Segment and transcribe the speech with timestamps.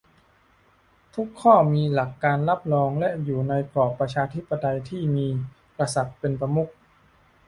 [1.15, 2.59] ทุกข้อมีหลักการรองรับ
[2.99, 5.27] และอยู่ในกรอบประชาธิปไตยที่มี
[5.77, 6.69] กษัตริย์เป็นประมุข